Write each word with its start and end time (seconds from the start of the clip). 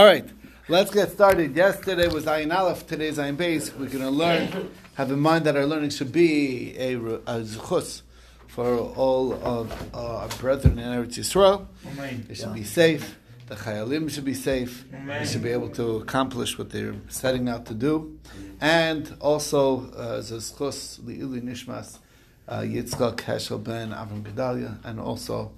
All 0.00 0.06
right, 0.06 0.24
let's 0.66 0.90
get 0.90 1.10
started. 1.10 1.54
Yesterday 1.54 2.08
was 2.08 2.24
Ayin 2.24 2.56
Aleph, 2.56 2.86
today's 2.86 3.18
Ayin 3.18 3.36
Beis. 3.36 3.70
We're 3.78 3.84
going 3.84 3.98
to 3.98 4.08
learn, 4.08 4.70
have 4.94 5.10
in 5.10 5.20
mind 5.20 5.44
that 5.44 5.58
our 5.58 5.66
learning 5.66 5.90
should 5.90 6.10
be 6.10 6.74
a, 6.78 6.94
a 6.96 7.42
zchus 7.42 8.00
for 8.46 8.78
all 8.78 9.34
of 9.44 9.94
our 9.94 10.26
brethren 10.38 10.78
in 10.78 10.88
Eretz 10.88 11.18
Yisrael. 11.18 11.66
They 12.26 12.34
should 12.34 12.54
be 12.54 12.64
safe. 12.64 13.18
The 13.48 13.56
Chayalim 13.56 14.10
should 14.10 14.24
be 14.24 14.32
safe. 14.32 14.86
They 15.06 15.26
should 15.26 15.42
be 15.42 15.50
able 15.50 15.68
to 15.72 15.98
accomplish 15.98 16.56
what 16.56 16.70
they're 16.70 16.94
setting 17.10 17.50
out 17.50 17.66
to 17.66 17.74
do. 17.74 18.18
And 18.58 19.14
also, 19.20 19.90
uh, 19.90 20.22
zchus 20.22 20.98
li'ili 21.00 21.42
nishmas 21.42 21.98
uh, 22.48 22.60
Yitzchak 22.60 23.16
Heschel 23.16 23.62
ben 23.62 23.90
Avram 23.90 24.22
Gedalia, 24.22 24.82
and 24.82 24.98
also 24.98 25.52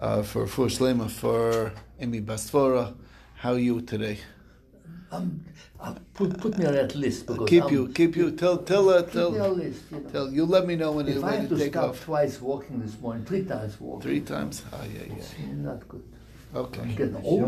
uh, 0.00 0.24
for 0.24 0.48
Fush 0.48 0.78
Lema 0.78 1.08
for 1.08 1.72
Emi 2.02 2.24
Basfora. 2.24 2.92
How 3.44 3.52
are 3.52 3.58
you 3.58 3.82
today? 3.82 4.20
Um, 5.12 5.44
uh, 5.78 5.94
put, 6.14 6.40
put 6.40 6.56
me 6.56 6.64
on 6.64 6.72
that 6.72 6.94
list 6.94 7.26
because 7.26 7.46
keep 7.46 7.64
I'm, 7.64 7.72
you, 7.74 7.88
keep 7.88 8.16
you. 8.16 8.30
Tell, 8.30 8.56
tell, 8.56 8.88
uh, 8.88 9.02
Keep 9.02 9.14
me 9.16 9.20
on 9.20 9.32
tell, 9.34 9.50
list. 9.52 9.82
You 9.90 10.00
know. 10.00 10.08
tell. 10.08 10.32
You 10.32 10.46
let 10.46 10.66
me 10.66 10.76
know 10.76 10.92
when 10.92 11.06
if 11.08 11.16
you're 11.16 11.24
I 11.26 11.28
ready 11.32 11.40
have 11.42 11.48
to 11.50 11.56
to 11.56 11.60
take 11.62 11.72
stop 11.74 11.90
off. 11.90 12.02
twice 12.04 12.40
walking 12.40 12.80
this 12.80 12.98
morning, 12.98 13.26
three 13.26 13.44
times 13.44 13.78
walking, 13.78 14.00
Three 14.00 14.20
times. 14.22 14.64
Oh 14.72 14.80
yeah, 14.94 15.02
yeah. 15.08 15.14
it's 15.16 15.34
not 15.58 15.86
good. 15.86 16.02
okay 16.54 16.80
I'm 16.80 16.86
Okay. 16.88 16.94
getting 16.96 17.16
old. 17.22 17.42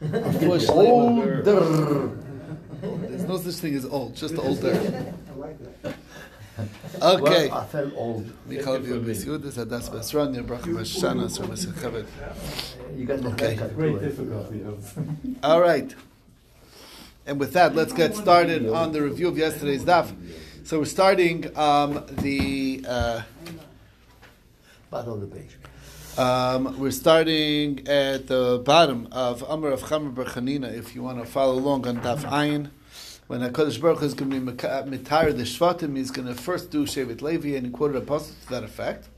Fush 0.00 0.66
Lema. 0.68 2.14
Older. 2.82 3.08
There's 3.08 3.24
no 3.24 3.36
such 3.36 3.56
thing 3.56 3.74
as 3.74 3.84
old, 3.84 4.16
just 4.16 4.38
older. 4.38 4.72
Well, 5.36 5.54
Okay. 5.84 5.92
I 5.92 5.92
felt 7.64 7.92
old. 7.96 8.32
Michal 8.46 8.78
Yudis 8.78 9.24
Hadas 9.54 9.90
Besran 9.90 10.36
Yebrach 10.36 10.62
Mashana 10.62 11.30
Sur 11.30 11.44
Mesechaved. 11.44 12.06
You 12.96 13.04
got 13.04 13.22
the 13.22 13.28
Okay. 13.30 13.56
Great 13.74 14.00
difficulty 14.00 14.62
of. 14.64 14.98
All 15.44 15.60
right. 15.60 15.94
And 17.26 17.38
with 17.38 17.52
that, 17.52 17.74
let's 17.74 17.92
get 17.92 18.16
started 18.16 18.68
on 18.68 18.92
the 18.92 19.02
review 19.02 19.28
of 19.28 19.36
yesterday's 19.36 19.84
daf. 19.84 20.14
So 20.64 20.78
we're 20.78 20.86
starting 20.86 21.56
um, 21.56 22.04
the. 22.10 22.84
Uh, 22.88 23.22
Bottom 24.90 25.12
of 25.12 25.20
the 25.20 25.26
page. 25.26 25.58
Um, 26.18 26.80
we're 26.80 26.90
starting 26.90 27.86
at 27.86 28.26
the 28.26 28.60
bottom 28.64 29.06
of 29.12 29.44
Amr 29.44 29.68
of 29.68 29.82
Chama 29.82 30.12
Bar 30.14 30.24
Chanina. 30.24 30.72
If 30.72 30.94
you 30.94 31.02
want 31.02 31.20
to 31.22 31.26
follow 31.30 31.52
along 31.52 31.86
on 31.86 31.98
Daf 31.98 32.24
Ayin, 32.24 32.70
when 33.28 33.40
Hakadosh 33.40 33.78
Baruch 33.80 33.98
Hu 33.98 34.06
is 34.06 34.14
going 34.14 34.30
to 34.30 34.40
be 34.40 34.52
mitar 34.52 35.36
the 35.36 35.42
Shvatim, 35.42 35.96
he's 35.96 36.10
going 36.10 36.26
to 36.26 36.34
first 36.34 36.70
do 36.70 36.84
Shevet 36.84 37.20
Levi, 37.20 37.56
and 37.56 37.66
he 37.66 37.70
quoted 37.70 37.96
a 37.96 38.00
pasuk 38.00 38.40
to 38.44 38.50
that 38.50 38.64
effect. 38.64 39.08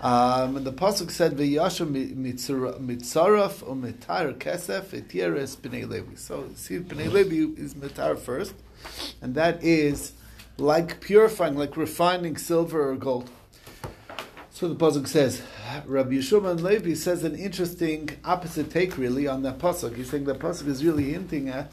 Um, 0.00 0.56
and 0.56 0.66
the 0.66 0.72
pasuk 0.72 1.10
said, 1.10 1.36
"V'yashem 1.36 2.16
mitzaraf 2.16 3.62
or 3.68 3.76
mitar 3.76 4.34
kesef 4.34 4.86
etieres 4.86 5.56
b'nei 5.56 5.86
Levi." 5.86 6.16
So 6.16 6.48
see, 6.56 6.78
b'nei 6.78 7.12
Levi 7.12 7.60
is 7.60 7.74
mitar 7.74 8.18
first, 8.18 8.54
and 9.20 9.34
that 9.34 9.62
is 9.62 10.12
like 10.56 11.00
purifying, 11.00 11.56
like 11.56 11.76
refining 11.76 12.38
silver 12.38 12.90
or 12.90 12.96
gold. 12.96 13.30
So 14.50 14.66
the 14.66 14.76
pasuk 14.76 15.06
says, 15.06 15.42
Rabbi 15.84 16.12
Yeshua 16.12 16.42
ben 16.42 16.64
Levi 16.64 16.94
says 16.94 17.22
an 17.22 17.34
interesting 17.34 18.08
opposite 18.24 18.70
take 18.70 18.96
really 18.96 19.26
on 19.28 19.42
that 19.42 19.58
pasuk. 19.58 19.96
He's 19.96 20.10
saying 20.10 20.24
that 20.24 20.38
pasuk 20.38 20.68
is 20.68 20.82
really 20.82 21.12
hinting 21.12 21.50
at 21.50 21.70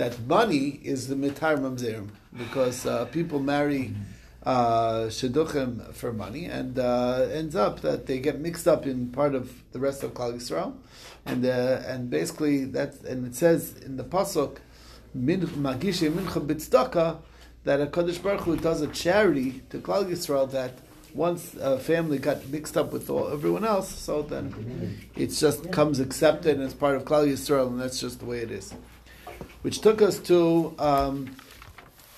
that 0.00 0.18
money 0.26 0.80
is 0.82 1.08
the 1.08 1.14
mitar 1.14 1.58
mamzerim 1.58 2.08
because 2.42 2.86
uh, 2.86 3.04
people 3.16 3.38
marry 3.38 3.94
uh, 4.44 5.02
shidduchim 5.16 5.92
for 5.92 6.10
money 6.10 6.46
and 6.46 6.78
uh, 6.78 7.28
ends 7.30 7.54
up 7.54 7.80
that 7.80 8.06
they 8.06 8.18
get 8.18 8.40
mixed 8.40 8.66
up 8.66 8.86
in 8.86 9.08
part 9.10 9.34
of 9.34 9.62
the 9.72 9.78
rest 9.78 10.02
of 10.02 10.14
Klal 10.14 10.32
Yisrael, 10.32 10.72
and 11.26 11.44
uh, 11.44 11.82
and 11.86 12.08
basically 12.08 12.64
that's 12.64 13.02
and 13.04 13.26
it 13.26 13.34
says 13.34 13.74
in 13.84 13.98
the 13.98 14.04
pasuk, 14.04 14.56
min 15.12 15.42
magishe 15.66 16.10
mincha 16.10 16.40
b'tzedakah 16.46 17.18
that 17.64 17.82
a 17.82 17.86
Kaddish 17.86 18.18
Baruch 18.18 18.40
Hu 18.44 18.56
does 18.56 18.80
a 18.80 18.86
charity 18.86 19.62
to 19.68 19.80
Klal 19.80 20.10
Yisrael 20.10 20.50
that 20.52 20.78
once 21.12 21.54
a 21.60 21.78
family 21.78 22.16
got 22.16 22.48
mixed 22.48 22.74
up 22.78 22.90
with 22.90 23.10
all, 23.10 23.28
everyone 23.28 23.66
else, 23.66 23.94
so 23.94 24.22
then 24.22 24.98
it 25.14 25.26
just 25.26 25.70
comes 25.70 26.00
accepted 26.00 26.54
and 26.56 26.64
it's 26.64 26.72
part 26.72 26.96
of 26.96 27.04
Klal 27.04 27.28
Yisrael, 27.30 27.66
and 27.66 27.78
that's 27.78 28.00
just 28.00 28.20
the 28.20 28.24
way 28.24 28.38
it 28.38 28.50
is. 28.50 28.72
Which 29.62 29.80
took 29.80 30.00
us 30.00 30.18
to 30.20 30.74
um, 30.78 31.36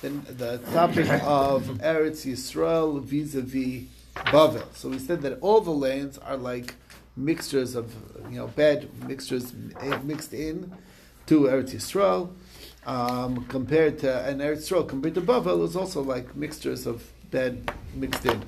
the, 0.01 0.09
the 0.09 0.59
topic 0.73 1.09
of 1.23 1.65
Eretz 1.79 2.27
Yisrael 2.27 3.03
vis-a-vis 3.03 3.85
Bavel. 4.15 4.65
So 4.75 4.89
we 4.89 4.99
said 4.99 5.23
that 5.23 5.39
all 5.41 5.61
the 5.61 5.71
lands 5.71 6.19
are 6.19 6.37
like 6.37 6.75
mixtures 7.17 7.75
of, 7.75 7.95
you 8.31 8.37
know, 8.37 8.49
bad 8.49 8.89
mixtures 9.07 9.53
eh, 9.81 9.99
mixed 10.03 10.33
in 10.33 10.73
to 11.27 11.43
Eretz 11.43 11.75
Yisrael. 11.75 12.31
Um, 12.85 13.45
compared 13.47 14.01
to 14.01 14.29
and 14.29 14.41
Eretz 14.41 14.69
Yisrael 14.69 14.89
compared 14.89 15.15
to 15.15 15.21
Bavel 15.21 15.65
is 15.65 15.77
also 15.77 16.03
like 16.03 16.35
mixtures 16.35 16.87
of 16.87 17.13
bad 17.31 17.71
mixed 17.95 18.27
in. 18.27 18.43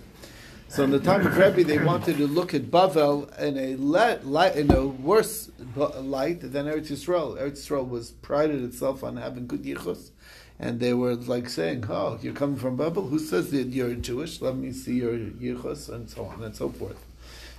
So 0.68 0.82
in 0.82 0.90
the 0.90 0.98
time 0.98 1.24
of 1.24 1.36
Rebbe, 1.36 1.62
they 1.62 1.78
wanted 1.78 2.16
to 2.16 2.26
look 2.26 2.52
at 2.52 2.62
Bavel 2.62 3.32
in 3.38 3.56
a 3.56 3.76
le- 3.76 4.52
in 4.52 4.72
a 4.72 4.84
worse 4.86 5.50
light 5.76 6.40
than 6.40 6.66
Eretz 6.66 6.90
Yisrael. 6.90 7.38
Eretz 7.38 7.66
Yisrael 7.66 7.88
was 7.88 8.10
prided 8.10 8.62
itself 8.62 9.02
on 9.04 9.16
having 9.16 9.46
good 9.46 9.64
yichus, 9.64 10.10
and 10.58 10.80
they 10.80 10.94
were 10.94 11.14
like 11.14 11.48
saying, 11.48 11.84
"Oh, 11.88 12.18
you're 12.22 12.34
coming 12.34 12.56
from 12.56 12.78
Bavel? 12.78 13.10
Who 13.10 13.18
says 13.18 13.50
that 13.50 13.68
you're 13.68 13.94
Jewish? 13.94 14.40
Let 14.40 14.56
me 14.56 14.72
see 14.72 14.94
your 14.94 15.16
yichus," 15.16 15.88
and 15.88 16.08
so 16.08 16.26
on 16.26 16.42
and 16.42 16.54
so 16.54 16.68
forth. 16.68 17.04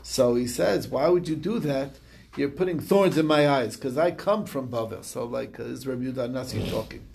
So 0.03 0.35
he 0.35 0.47
says, 0.47 0.87
"Why 0.87 1.09
would 1.09 1.27
you 1.27 1.35
do 1.35 1.59
that? 1.59 1.97
You're 2.37 2.49
putting 2.49 2.79
thorns 2.79 3.17
in 3.17 3.25
my 3.25 3.47
eyes 3.49 3.75
because 3.75 3.97
I 3.97 4.11
come 4.11 4.45
from 4.45 4.69
Bavel." 4.69 5.03
So 5.03 5.25
like 5.25 5.59
uh, 5.59 5.63
is 5.63 5.87
Rabbi 5.87 6.05
Yudah 6.05 6.31
Nasi 6.31 6.69
talking. 6.69 7.05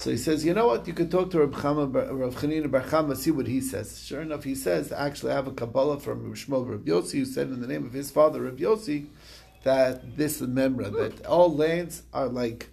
So 0.00 0.08
he 0.10 0.16
says, 0.16 0.46
you 0.46 0.54
know 0.54 0.66
what? 0.66 0.88
You 0.88 0.94
could 0.94 1.10
talk 1.10 1.30
to 1.32 1.40
Rav, 1.40 1.50
Chama, 1.50 1.92
Rav 1.94 2.34
Chanina 2.34 2.70
Bar 2.70 2.80
Chama, 2.80 3.14
see 3.14 3.30
what 3.30 3.46
he 3.46 3.60
says. 3.60 4.02
Sure 4.02 4.22
enough, 4.22 4.44
he 4.44 4.54
says, 4.54 4.92
actually, 4.92 5.32
I 5.32 5.34
have 5.34 5.46
a 5.46 5.50
Kabbalah 5.50 6.00
from 6.00 6.34
Shmuel 6.34 6.70
Rav 6.70 6.80
Yossi, 6.80 7.18
who 7.18 7.26
said 7.26 7.48
in 7.48 7.60
the 7.60 7.66
name 7.66 7.84
of 7.84 7.92
his 7.92 8.10
father, 8.10 8.40
Rav 8.40 8.54
Yossi, 8.54 9.08
that 9.62 10.16
this 10.16 10.40
is 10.40 10.48
memra, 10.48 10.90
that 10.92 11.26
all 11.26 11.54
lands 11.54 12.02
are 12.12 12.28
like 12.28 12.68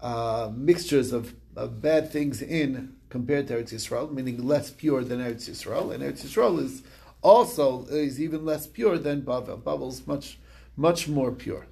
uh, 0.00 0.50
mixtures 0.54 1.12
of, 1.12 1.34
of 1.56 1.80
bad 1.80 2.10
things 2.10 2.42
in 2.42 2.94
compared 3.08 3.48
to 3.48 3.54
Eretz 3.54 3.72
Yisrael, 3.72 4.12
meaning 4.12 4.46
less 4.46 4.70
pure 4.70 5.02
than 5.02 5.20
Eretz 5.20 5.48
Yisrael. 5.48 5.94
And 5.94 6.02
Eretz 6.02 6.24
Yisrael 6.24 6.62
is 6.62 6.82
also 7.22 7.86
is 7.86 8.20
even 8.20 8.44
less 8.44 8.66
pure 8.66 8.98
than 8.98 9.22
Bavel. 9.22 9.60
Bavel 9.60 9.88
is 9.88 10.06
much, 10.06 10.38
much 10.76 11.08
more 11.08 11.32
pure. 11.32 11.66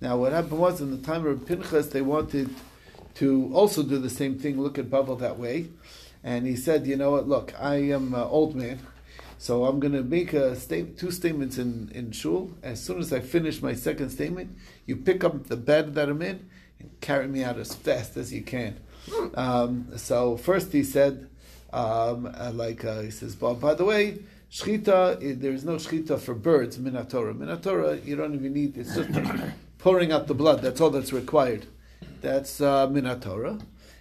Now, 0.00 0.16
what 0.16 0.32
happened 0.32 0.58
was 0.58 0.80
in 0.80 0.90
the 0.90 1.06
time 1.06 1.26
of 1.26 1.44
Pinchas, 1.44 1.90
they 1.90 2.02
wanted 2.02 2.50
to 3.14 3.50
also 3.52 3.82
do 3.82 3.98
the 3.98 4.10
same 4.10 4.38
thing, 4.38 4.60
look 4.60 4.78
at 4.78 4.88
Bavel 4.88 5.18
that 5.18 5.38
way. 5.38 5.66
And 6.22 6.46
he 6.46 6.56
said, 6.56 6.86
you 6.86 6.96
know 6.96 7.10
what, 7.10 7.28
look, 7.28 7.52
I 7.60 7.76
am 7.76 8.14
an 8.14 8.20
old 8.20 8.54
man, 8.54 8.78
so 9.38 9.64
I'm 9.64 9.80
going 9.80 9.92
to 9.92 10.02
make 10.02 10.32
a 10.32 10.56
two 10.56 11.10
statements 11.10 11.58
in, 11.58 11.90
in 11.94 12.10
Shul. 12.10 12.52
As 12.62 12.82
soon 12.82 12.98
as 12.98 13.12
I 13.12 13.20
finish 13.20 13.62
my 13.62 13.72
second 13.72 14.10
statement, 14.10 14.56
you 14.84 14.96
pick 14.96 15.24
up 15.24 15.46
the 15.46 15.56
bed 15.56 15.94
that 15.94 16.08
I'm 16.08 16.20
in 16.22 16.48
and 16.80 16.90
carry 17.00 17.28
me 17.28 17.44
out 17.44 17.56
as 17.58 17.74
fast 17.74 18.16
as 18.16 18.32
you 18.32 18.42
can. 18.42 18.78
Um, 19.34 19.96
so 19.96 20.36
first 20.36 20.72
he 20.72 20.82
said, 20.82 21.28
um, 21.72 22.34
uh, 22.36 22.50
like 22.52 22.84
uh, 22.84 23.02
he 23.02 23.10
says, 23.10 23.36
but 23.36 23.54
by 23.54 23.74
the 23.74 23.84
way, 23.84 24.18
shchita, 24.50 25.22
eh, 25.22 25.34
there 25.38 25.52
is 25.52 25.64
no 25.64 25.76
shchita 25.76 26.18
for 26.18 26.34
birds, 26.34 26.76
minatora. 26.78 27.32
Minatora, 27.34 28.04
you 28.04 28.16
don't 28.16 28.34
even 28.34 28.52
need, 28.52 28.76
it's 28.76 28.94
just 28.94 29.08
pouring 29.78 30.12
out 30.12 30.26
the 30.26 30.34
blood, 30.34 30.62
that's 30.62 30.80
all 30.80 30.90
that's 30.90 31.12
required. 31.12 31.66
That's 32.20 32.60
uh, 32.60 32.88
Minatora. 32.88 33.60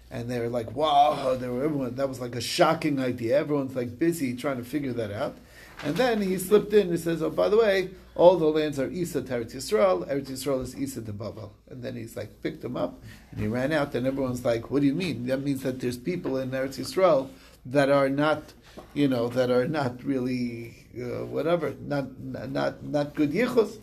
And 0.10 0.30
they 0.30 0.40
were 0.40 0.50
like, 0.50 0.74
wow, 0.76 1.38
were 1.38 1.64
everyone 1.64 1.96
that 1.96 2.08
was 2.08 2.22
like 2.22 2.36
a 2.36 2.42
shocking 2.42 3.00
idea. 3.00 3.38
Everyone's 3.38 3.76
like 3.76 4.00
busy 4.00 4.36
trying 4.36 4.58
to 4.58 4.64
figure 4.64 4.94
that 4.94 5.12
out. 5.12 5.38
And 5.84 5.96
then 5.96 6.22
he 6.22 6.38
slipped 6.38 6.74
in 6.74 6.90
and 6.90 7.00
says, 7.00 7.22
Oh, 7.22 7.30
by 7.30 7.50
the 7.50 7.58
way, 7.58 7.92
all 8.16 8.38
the 8.38 8.46
lands 8.46 8.80
are 8.80 8.90
Isa 8.90 9.22
to 9.22 9.34
Eretz 9.34 9.54
Yisrael, 9.54 10.08
Eretz 10.10 10.28
Yisrael 10.28 10.64
is 10.64 10.76
Isa 10.76 11.02
to 11.02 11.14
Babel. 11.14 11.54
And 11.70 11.84
then 11.84 11.96
he's 11.96 12.16
like 12.16 12.42
picked 12.42 12.62
them 12.62 12.76
up 12.76 13.00
and 13.32 13.40
he 13.40 13.48
ran 13.48 13.72
out 13.72 13.94
and 13.94 14.08
everyone's 14.08 14.44
like, 14.44 14.72
What 14.72 14.82
do 14.82 14.88
you 14.88 14.96
mean? 14.96 15.28
That 15.28 15.42
means 15.42 15.62
that 15.64 15.80
there's 15.80 15.98
people 15.98 16.38
in 16.38 16.52
Eretz 16.52 16.80
Yisrael 16.80 17.30
that 17.66 17.90
are 17.90 18.10
not 18.10 18.54
you 18.94 19.08
know, 19.08 19.28
that 19.30 19.50
are 19.50 19.68
not 19.68 20.04
really 20.04 20.88
uh, 20.98 21.26
whatever, 21.26 21.76
not 21.82 22.20
not 22.20 22.84
not 22.84 23.16
good 23.16 23.32
yichus. 23.32 23.80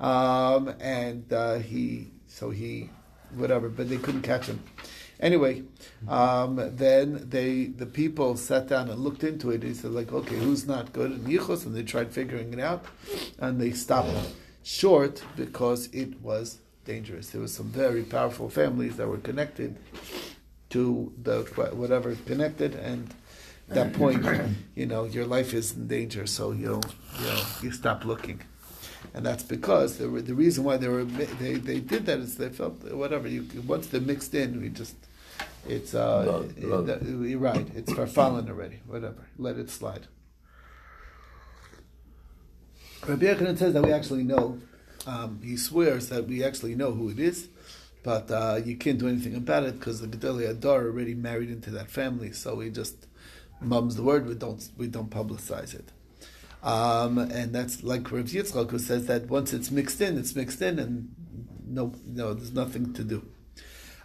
Um, 0.00 0.74
and 0.80 1.30
uh, 1.32 1.56
he 1.56 2.10
so 2.26 2.50
he 2.50 2.90
whatever, 3.34 3.68
but 3.68 3.88
they 3.88 3.96
couldn't 3.96 4.22
catch 4.22 4.46
him. 4.46 4.62
Anyway, 5.20 5.64
um, 6.08 6.56
then 6.76 7.28
they 7.28 7.66
the 7.66 7.86
people 7.86 8.36
sat 8.36 8.68
down 8.68 8.88
and 8.88 9.00
looked 9.00 9.24
into 9.24 9.50
it. 9.50 9.62
They 9.62 9.74
said 9.74 9.90
like, 9.90 10.12
okay, 10.12 10.36
who's 10.36 10.66
not 10.66 10.92
good 10.92 11.10
in 11.12 11.20
yichus? 11.24 11.66
And 11.66 11.74
they 11.74 11.82
tried 11.82 12.12
figuring 12.12 12.52
it 12.52 12.60
out, 12.60 12.84
and 13.38 13.60
they 13.60 13.72
stopped 13.72 14.14
short 14.62 15.22
because 15.36 15.88
it 15.92 16.20
was 16.22 16.58
dangerous. 16.84 17.30
There 17.30 17.40
were 17.40 17.48
some 17.48 17.66
very 17.66 18.02
powerful 18.04 18.48
families 18.48 18.96
that 18.96 19.08
were 19.08 19.18
connected 19.18 19.76
to 20.70 21.12
the 21.22 21.42
whatever 21.74 22.14
connected, 22.26 22.74
and 22.74 23.12
at 23.68 23.74
that 23.74 23.92
point, 23.94 24.24
you 24.76 24.86
know, 24.86 25.04
your 25.04 25.26
life 25.26 25.52
is 25.52 25.74
in 25.74 25.88
danger. 25.88 26.26
So 26.26 26.52
you 26.52 26.80
you 27.18 27.26
know, 27.26 27.42
you 27.62 27.72
stop 27.72 28.04
looking. 28.04 28.40
and 29.14 29.24
that's 29.24 29.42
because 29.42 29.98
the, 29.98 30.06
the 30.06 30.34
reason 30.34 30.64
why 30.64 30.76
they 30.76 30.88
were 30.88 31.04
they, 31.04 31.54
they 31.54 31.80
did 31.80 32.06
that 32.06 32.18
is 32.18 32.36
they 32.36 32.48
felt 32.48 32.82
whatever 32.92 33.28
you 33.28 33.46
once 33.66 33.86
they're 33.88 34.00
mixed 34.00 34.34
in, 34.34 34.60
we 34.60 34.68
just 34.68 34.96
it's 35.66 35.94
uh, 35.94 36.24
it- 36.56 36.64
it- 37.30 37.36
right. 37.38 37.66
It's 37.74 37.92
farfallen 37.92 38.48
already. 38.48 38.80
Whatever, 38.86 39.26
let 39.38 39.56
it 39.58 39.70
slide. 39.70 40.06
Rabbi 43.06 43.26
Yochanan 43.26 43.56
says 43.58 43.74
that 43.74 43.82
we 43.82 43.92
actually 43.92 44.24
know. 44.24 44.58
Um, 45.06 45.40
he 45.42 45.56
swears 45.56 46.08
that 46.10 46.26
we 46.26 46.44
actually 46.44 46.74
know 46.74 46.92
who 46.92 47.08
it 47.08 47.18
is, 47.18 47.48
but 48.02 48.30
uh, 48.30 48.60
you 48.64 48.76
can't 48.76 48.98
do 48.98 49.08
anything 49.08 49.34
about 49.36 49.62
it 49.62 49.78
because 49.78 50.00
the 50.00 50.06
Gedolei 50.08 50.52
Hador 50.54 50.84
already 50.84 51.14
married 51.14 51.50
into 51.50 51.70
that 51.70 51.90
family. 51.90 52.32
So 52.32 52.56
we 52.56 52.70
just 52.70 53.06
mums 53.60 53.96
the 53.96 54.02
word. 54.02 54.26
We 54.26 54.34
don't 54.34 54.68
we 54.76 54.88
don't 54.88 55.10
publicize 55.10 55.74
it. 55.74 55.90
Um, 56.62 57.18
and 57.18 57.54
that's 57.54 57.82
like 57.84 58.10
Rav 58.10 58.24
Yitzchak 58.24 58.70
who 58.70 58.78
says 58.78 59.06
that 59.06 59.28
once 59.28 59.52
it's 59.52 59.70
mixed 59.70 60.00
in, 60.00 60.18
it's 60.18 60.34
mixed 60.34 60.60
in, 60.60 60.78
and 60.80 61.14
no, 61.66 61.94
no, 62.04 62.34
there's 62.34 62.52
nothing 62.52 62.92
to 62.94 63.04
do. 63.04 63.24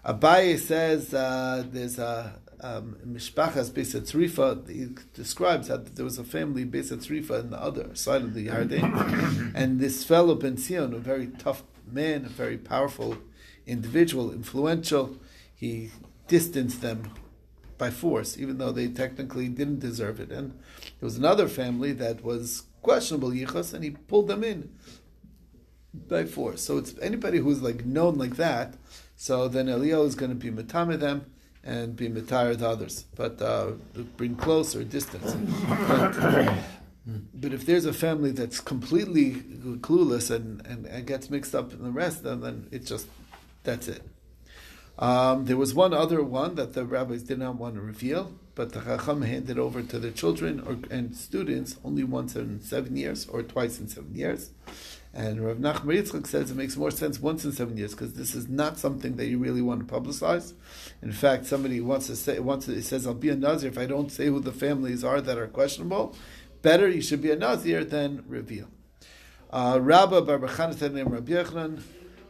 Abaye 0.06 0.60
says 0.60 1.14
uh, 1.14 1.64
there's 1.70 1.98
a 1.98 2.40
um, 2.60 2.98
Mishpachas 3.06 3.72
Tzrifa. 3.72 4.70
He 4.70 4.88
describes 5.14 5.68
that 5.68 5.96
there 5.96 6.06
was 6.06 6.18
a 6.18 6.24
family 6.24 6.66
Tzrifa 6.66 7.40
on 7.40 7.50
the 7.50 7.62
other 7.62 7.96
side 7.96 8.22
of 8.22 8.34
the 8.34 8.48
Yarden, 8.48 9.54
and 9.56 9.80
this 9.80 10.04
fellow 10.04 10.36
Ben 10.36 10.58
Sion, 10.58 10.94
a 10.94 11.00
very 11.00 11.28
tough 11.28 11.64
man, 11.86 12.26
a 12.26 12.30
very 12.30 12.58
powerful 12.58 13.18
individual, 13.66 14.32
influential, 14.32 15.18
he 15.56 15.92
distanced 16.28 16.82
them 16.82 17.14
by 17.78 17.90
force, 17.90 18.38
even 18.38 18.58
though 18.58 18.72
they 18.72 18.88
technically 18.88 19.48
didn't 19.48 19.80
deserve 19.80 20.20
it. 20.20 20.32
And 20.32 20.52
there 20.52 21.06
was 21.08 21.18
another 21.18 21.48
family 21.48 21.92
that 21.94 22.24
was 22.24 22.64
questionable 22.82 23.32
yichus, 23.32 23.74
and 23.74 23.84
he 23.84 23.92
pulled 23.92 24.28
them 24.28 24.44
in 24.44 24.76
by 25.94 26.26
force. 26.26 26.62
So 26.62 26.78
it's 26.78 26.96
anybody 27.02 27.40
who's 27.40 27.62
like 27.62 27.86
known 27.86 28.18
like 28.18 28.36
that. 28.38 28.76
So 29.16 29.48
then 29.48 29.68
Eliyahu 29.68 30.08
is 30.08 30.16
going 30.16 30.32
to 30.32 30.36
be 30.36 30.52
matame 30.52 31.00
them 31.00 31.26
and 31.64 31.96
be 31.96 32.10
matar 32.10 32.58
the 32.58 32.68
others, 32.68 33.06
but 33.16 33.42
uh, 33.42 33.72
bring 34.18 34.36
close 34.36 34.76
or 34.76 34.84
distance. 34.84 35.34
But, 35.88 36.12
but 37.34 37.54
if 37.54 37.66
there's 37.66 37.86
a 37.86 37.94
family 37.94 38.32
that's 38.32 38.60
completely 38.60 39.36
clueless 39.80 40.30
and, 40.30 40.66
and, 40.68 40.86
and 40.86 41.08
gets 41.08 41.30
mixed 41.30 41.56
up 41.56 41.72
in 41.72 41.84
the 41.84 41.92
rest, 41.92 42.24
then, 42.24 42.42
then 42.42 42.68
it 42.72 42.86
just 42.86 43.08
that's 43.64 43.88
it. 43.88 44.04
Um, 45.00 45.46
there 45.46 45.58
was 45.58 45.74
one 45.74 45.94
other 45.94 46.22
one 46.22 46.56
that 46.56 46.74
the 46.74 46.86
rabbis 46.86 47.24
did 47.24 47.40
not 47.40 47.56
want 47.56 47.76
to 47.76 47.82
reveal, 47.82 48.34
but 48.56 48.74
the 48.74 48.82
Chacham 48.82 49.24
handed 49.24 49.58
over 49.58 49.82
to 49.82 49.98
the 49.98 50.12
children 50.12 50.60
or, 50.60 50.78
and 50.92 51.16
students 51.16 51.78
only 51.84 52.04
once 52.04 52.36
in 52.36 52.62
seven 52.62 52.96
years 52.96 53.28
or 53.28 53.42
twice 53.42 53.80
in 53.80 53.88
seven 53.88 54.14
years. 54.14 54.52
And 55.16 55.46
Rav 55.46 55.58
Nachman 55.58 56.02
Yitzchak 56.02 56.26
says 56.26 56.50
it 56.50 56.58
makes 56.58 56.76
more 56.76 56.90
sense 56.90 57.20
once 57.20 57.46
in 57.46 57.52
seven 57.52 57.78
years 57.78 57.92
because 57.92 58.14
this 58.14 58.34
is 58.34 58.50
not 58.50 58.80
something 58.80 59.16
that 59.18 59.28
you 59.28 59.38
really 59.38 59.62
want 59.62 59.88
to 59.88 59.94
publicize. 59.94 60.54
In 61.04 61.12
fact, 61.12 61.46
somebody 61.46 61.80
wants 61.82 62.08
to 62.08 62.16
say 62.16 62.40
wants 62.40 62.66
to, 62.66 62.74
it 62.74 62.84
says 62.84 63.06
I'll 63.06 63.14
be 63.14 63.30
a 63.30 63.36
nazir 63.36 63.70
if 63.70 63.78
I 63.78 63.86
don't 63.86 64.12
say 64.12 64.26
who 64.26 64.40
the 64.40 64.52
families 64.52 65.04
are 65.04 65.22
that 65.22 65.38
are 65.38 65.48
questionable. 65.48 66.16
Better 66.64 66.90
you 66.90 67.02
should 67.02 67.22
be 67.22 67.30
a 67.30 67.36
nazir 67.36 67.84
than 67.84 68.24
reveal. 68.28 68.70
Uh, 69.52 69.78
Rabba 69.80 70.24
Barbachanathan 70.24 70.94
named 70.94 71.12
Rabbi 71.12 71.34
Yochanan. 71.34 71.84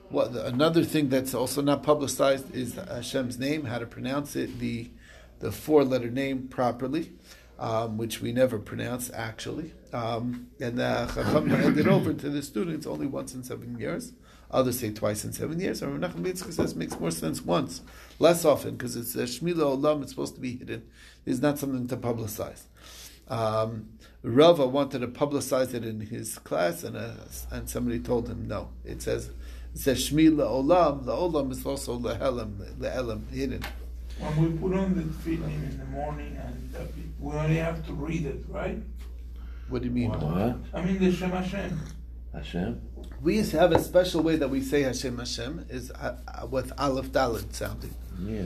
What 0.09 0.31
another 0.31 0.83
thing 0.83 1.07
that's 1.07 1.33
also 1.33 1.62
not 1.62 1.83
publicized 1.83 2.53
is 2.53 2.75
Hashem's 2.75 3.39
name, 3.39 3.63
how 3.63 3.80
to 3.80 3.85
pronounce 3.85 4.35
it, 4.35 4.59
the 4.59 4.91
the 5.39 5.51
four 5.51 5.83
letter 5.83 6.09
name 6.09 6.47
properly, 6.47 7.13
um, 7.60 7.98
which 7.98 8.22
we 8.22 8.32
never 8.32 8.60
pronounce 8.60 9.12
actually. 9.14 9.74
Um, 9.92 10.48
and 10.60 10.80
uh, 10.80 11.08
Chacham 11.08 11.50
handed 11.50 11.88
over 11.88 12.14
to 12.14 12.30
the 12.30 12.42
students 12.42 12.86
only 12.86 13.08
once 13.08 13.34
in 13.34 13.44
seven 13.44 13.78
years. 13.80 14.14
Others 14.52 14.80
say 14.80 14.92
twice 14.92 15.26
in 15.26 15.34
seven 15.34 15.60
years. 15.60 15.82
And 15.82 16.00
Nachman 16.00 16.26
Yitzchak 16.26 16.54
says 16.54 16.76
makes 16.76 17.00
more 17.00 17.12
sense 17.12 17.42
once, 17.42 17.82
less 18.20 18.46
often, 18.46 18.72
because 18.76 18.96
it's 18.96 19.16
a 19.16 19.24
Shmila 19.24 19.78
Olam, 19.78 20.04
it's 20.04 20.12
supposed 20.12 20.36
to 20.36 20.42
be 20.42 20.58
hidden. 20.58 20.84
It's 21.26 21.42
not 21.42 21.58
something 21.58 21.88
to 21.88 21.98
publicize. 21.98 22.64
Um, 23.28 23.90
Rava 24.22 24.68
wanted 24.68 25.00
to 25.00 25.08
publicize 25.08 25.74
it 25.74 25.84
in 25.84 26.00
his 26.02 26.38
class, 26.40 26.84
and 26.84 26.96
uh, 26.96 27.12
and 27.52 27.70
somebody 27.70 28.00
told 28.00 28.30
him 28.30 28.48
no. 28.48 28.70
It 28.86 29.02
says 29.02 29.32
it 29.74 29.80
says 29.80 30.10
Shmi 30.10 30.30
Olam. 30.30 31.06
The 31.06 31.14
Olam 31.14 31.52
is 31.52 31.66
also 31.66 31.98
lehelam, 31.98 32.78
lehelam, 32.78 33.30
hidden. 33.32 33.64
When 34.20 34.54
we 34.54 34.58
put 34.58 34.78
on 34.78 34.96
the 34.96 35.02
tefillin 35.02 35.72
in 35.72 35.78
the 35.80 35.86
morning, 35.86 36.38
and 36.38 36.76
uh, 36.76 36.86
we 37.24 37.34
only 37.34 37.56
have 37.56 37.86
to 37.88 37.94
read 37.94 38.25
it, 38.25 38.44
right? 38.50 38.80
What 39.70 39.81
do 39.81 39.88
you 39.88 39.94
mean? 39.94 40.12
What? 40.12 40.58
I 40.74 40.81
mean 40.86 41.00
the 41.00 41.12
Shem 41.12 41.31
Hashem. 41.31 41.80
Hashem? 42.34 42.81
We 43.22 43.38
have 43.38 43.72
a 43.72 43.80
special 43.80 44.22
way 44.22 44.36
that 44.36 44.50
we 44.50 44.62
say 44.62 44.81
Hashem 44.81 45.18
Hashem 45.18 45.66
is 45.70 45.90
uh, 45.92 46.18
uh, 46.28 46.46
with 46.48 46.74
Aleph 46.78 47.12
Dalet 47.12 47.54
sounding, 47.54 47.96
Yeah. 48.20 48.44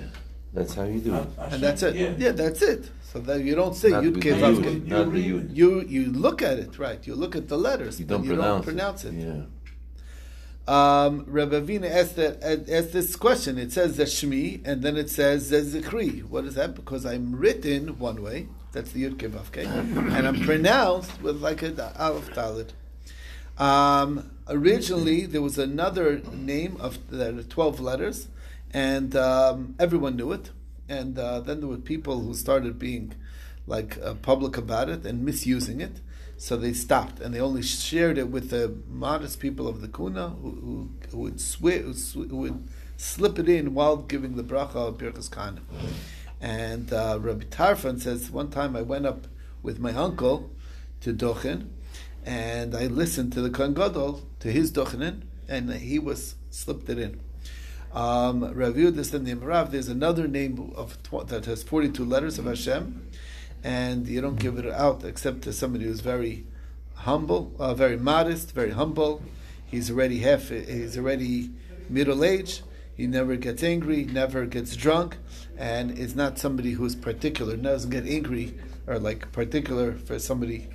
That's 0.54 0.74
how 0.76 0.84
you 0.84 1.00
do 1.00 1.14
it. 1.16 1.28
Hashem, 1.38 1.54
and 1.54 1.64
that's 1.64 1.84
it. 1.84 1.96
Yeah. 1.96 2.14
Yeah, 2.18 2.32
that's 2.32 2.62
it. 2.62 2.90
So 3.12 3.20
that 3.20 3.42
you 3.42 3.56
don't 3.56 3.76
say 3.76 3.90
Yud 3.92 4.14
with 4.16 4.22
Kei 4.24 4.32
Vav 4.32 4.56
Yud, 4.58 4.64
Kei. 4.64 4.90
not 4.90 5.12
the 5.12 5.20
You- 5.20 5.40
Yud. 5.40 5.56
You 5.56 5.82
you 5.82 6.06
look 6.12 6.42
at 6.42 6.60
it 6.60 6.78
right. 6.78 7.06
You 7.08 7.16
look 7.16 7.36
at 7.36 7.48
the 7.48 7.58
letters, 7.58 8.00
You 8.00 8.06
don't 8.06 8.24
you 8.24 8.30
pronounce, 8.36 8.66
don't 8.66 8.76
pronounce 8.76 9.06
it. 9.06 9.14
Yeah. 9.14 9.42
Um, 10.68 11.24
Rebbe 11.28 11.62
Avina 11.62 11.90
asked, 11.90 12.18
that, 12.18 12.44
asked 12.70 12.92
this 12.92 13.16
question. 13.16 13.58
It 13.58 13.72
says 13.72 13.96
the 13.98 14.04
Shmi, 14.04 14.62
and 14.68 14.82
then 14.84 14.98
it 14.98 15.10
says 15.10 15.50
the 15.50 15.62
Zikri. 15.62 16.24
What 16.24 16.44
is 16.46 16.56
that? 16.56 16.76
Because 16.76 17.06
I'm 17.06 17.34
written 17.36 17.98
one 18.00 18.22
way, 18.22 18.48
that's 18.72 18.92
the 18.92 19.04
Yud 19.04 19.16
Vav 19.16 19.56
and 20.16 20.28
I'm 20.28 20.42
pronounced 20.42 21.22
with 21.22 21.42
like 21.42 21.62
a 21.64 21.94
Aleph 22.00 22.30
Dalet. 22.34 22.72
Um, 23.58 24.32
originally, 24.48 25.26
there 25.26 25.42
was 25.42 25.58
another 25.58 26.22
name 26.32 26.78
of 26.80 27.10
the 27.10 27.44
twelve 27.44 27.80
letters, 27.80 28.28
and 28.72 29.16
um, 29.16 29.76
everyone 29.80 30.16
knew 30.16 30.32
it. 30.32 30.52
And 30.90 31.20
uh, 31.20 31.42
then 31.42 31.60
there 31.60 31.70
were 31.70 31.78
people 31.78 32.22
who 32.22 32.34
started 32.34 32.80
being 32.80 33.14
like 33.66 33.98
uh, 34.02 34.14
public 34.16 34.58
about 34.58 34.90
it 34.90 35.06
and 35.06 35.26
misusing 35.26 35.82
it. 35.82 36.00
So 36.38 36.56
they 36.56 36.72
stopped, 36.74 37.20
and 37.20 37.34
they 37.34 37.42
only 37.42 37.64
shared 37.64 38.18
it 38.20 38.30
with 38.30 38.52
the 38.52 38.76
modest 38.88 39.40
people 39.40 39.68
of 39.68 39.82
the 39.82 39.88
Kuna 39.88 40.30
who, 40.30 40.52
who, 40.52 40.90
who 41.12 41.18
would 41.18 41.42
who, 41.42 42.24
who 42.24 42.38
would 42.38 42.68
slip 42.96 43.40
it 43.40 43.50
in 43.50 43.74
while 43.74 43.98
giving 43.98 44.36
the 44.36 44.44
bracha 44.44 44.76
of 44.76 44.98
Birkas 44.98 45.32
Khan. 45.32 45.62
And 46.42 46.92
uh, 46.94 47.18
Rabbi 47.20 47.46
Tarfon 47.46 48.00
says, 48.00 48.30
one 48.30 48.50
time 48.50 48.76
I 48.76 48.82
went 48.82 49.06
up 49.06 49.28
with 49.64 49.80
my 49.80 49.92
uncle 49.94 50.52
to 51.02 51.14
Dochen, 51.14 51.70
and 52.26 52.76
I 52.76 52.88
listened 52.88 53.34
to 53.34 53.42
the 53.42 53.50
Kohen 53.50 53.74
Gadol, 53.74 54.22
to 54.40 54.52
his 54.52 54.72
Dochenin, 54.72 55.22
and 55.48 55.72
he 55.74 55.98
was 55.98 56.36
slipped 56.50 56.90
it 56.90 57.00
in. 57.00 57.20
Um, 57.94 58.54
Rav 58.54 58.76
Yehuda 58.76 59.04
said, 59.06 59.24
name 59.24 59.40
there's 59.72 59.88
another 59.88 60.28
name 60.28 60.74
of 60.76 60.98
that 61.28 61.46
has 61.46 61.64
42 61.64 62.06
letters 62.06 62.38
of 62.38 62.46
Hashem, 62.46 63.10
and 63.64 64.08
you 64.08 64.22
don't 64.22 64.38
give 64.38 64.58
it 64.60 64.72
out 64.72 65.04
except 65.04 65.42
to 65.44 65.54
somebody 65.54 65.86
who's 65.86 66.02
very 66.02 66.46
humble, 66.94 67.54
uh, 67.58 67.74
very 67.74 67.98
modest, 67.98 68.54
very 68.54 68.72
humble. 68.72 69.24
He's 69.66 69.90
already 69.90 70.20
half, 70.20 70.50
he's 70.50 70.98
already 70.98 71.50
middle 71.90 72.24
age. 72.24 72.62
He 72.98 73.06
never 73.06 73.36
gets 73.36 73.62
angry, 73.64 74.06
never 74.06 74.46
gets 74.48 74.76
drunk, 74.76 75.18
and 75.56 75.98
is 75.98 76.16
not 76.16 76.40
somebody 76.40 76.72
who's 76.72 76.96
particular. 76.96 77.56
Doesn't 77.56 77.92
get 77.92 78.08
angry 78.08 78.56
or 78.88 78.98
like 78.98 79.32
particular 79.32 79.94
for 79.94 80.18
somebody, 80.18 80.68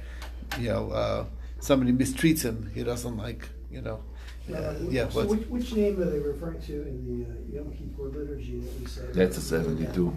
you 0.61 0.69
know, 0.69 0.91
uh, 0.93 1.25
somebody 1.61 1.93
mistreats 1.93 2.43
him. 2.43 2.71
He 2.75 2.85
doesn't 2.85 3.17
like, 3.17 3.49
you 3.73 3.83
know. 3.83 4.05
Uh, 4.52 4.57
Uh, 4.57 4.75
yeah, 4.91 5.09
So 5.09 5.25
what's- 5.25 5.31
which, 5.31 5.49
which 5.49 5.73
name 5.75 6.00
are 6.00 6.05
they 6.05 6.19
referring 6.21 6.61
to 6.62 6.73
in 6.83 6.97
the 7.07 7.59
uh, 7.59 7.62
Yom 7.62 7.73
Kippur 7.73 8.05
liturgy 8.17 8.59
that 8.61 8.81
we 8.81 8.87
say? 8.87 9.02
That's 9.12 9.37
a 9.38 9.41
72. 9.41 10.17